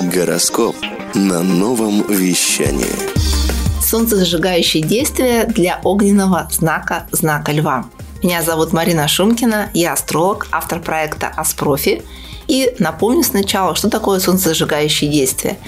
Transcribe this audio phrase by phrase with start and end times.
[0.00, 0.76] Гороскоп
[1.14, 2.86] на новом вещании.
[3.82, 7.86] Солнцезажигающее действие для огненного знака знака Льва.
[8.22, 12.04] Меня зовут Марина Шумкина, я астролог, автор проекта Аспрофи.
[12.46, 15.58] И напомню сначала, что такое солнцезажигающее действие.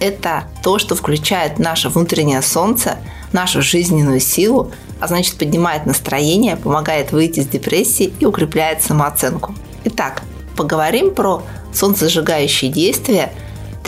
[0.00, 2.98] Это то, что включает наше внутреннее солнце,
[3.32, 4.70] нашу жизненную силу,
[5.00, 9.54] а значит поднимает настроение, помогает выйти из депрессии и укрепляет самооценку.
[9.84, 10.24] Итак,
[10.56, 11.42] поговорим про
[11.72, 13.32] солнцезажигающие действия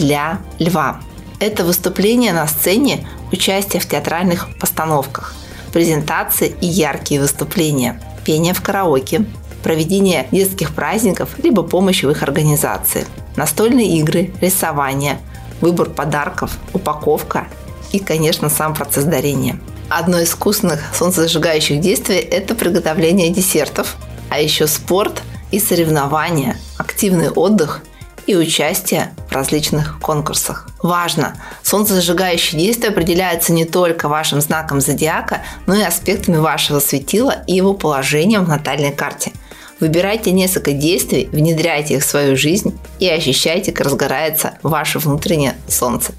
[0.00, 1.00] для льва.
[1.38, 5.34] Это выступление на сцене, участие в театральных постановках,
[5.72, 9.24] презентации и яркие выступления, пение в караоке,
[9.62, 15.18] проведение детских праздников либо помощь в их организации, настольные игры, рисование,
[15.60, 17.46] выбор подарков, упаковка
[17.92, 19.60] и, конечно, сам процесс дарения.
[19.90, 23.96] Одно из вкусных солнцезажигающих действий– это приготовление десертов,
[24.30, 27.82] а еще спорт и соревнования, активный отдых
[28.26, 30.68] и участие в различных конкурсах.
[30.82, 31.36] Важно!
[31.62, 37.72] Солнцезажигающие действия определяются не только вашим знаком зодиака, но и аспектами вашего светила и его
[37.74, 39.32] положением в натальной карте.
[39.78, 46.12] Выбирайте несколько действий, внедряйте их в свою жизнь и ощущайте, как разгорается ваше внутреннее солнце.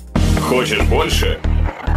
[0.49, 1.39] Хочешь больше?